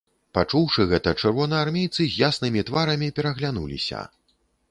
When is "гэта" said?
0.91-1.11